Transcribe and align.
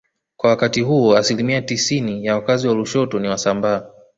Kwa 0.37 0.49
wakati 0.49 0.81
huo 0.81 1.17
asilimia 1.17 1.61
tisini 1.61 2.25
ya 2.25 2.35
wakazi 2.35 2.67
wa 2.67 2.73
Lushoto 2.75 3.19
ni 3.19 3.27
Wasambaa 3.27 3.85